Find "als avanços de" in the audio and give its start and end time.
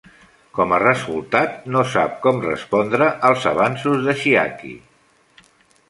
3.31-4.19